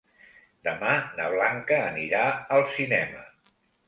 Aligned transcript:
Demà 0.67 0.93
na 1.19 1.27
Blanca 1.33 1.77
anirà 1.89 2.21
al 2.57 2.65
cinema. 2.79 3.23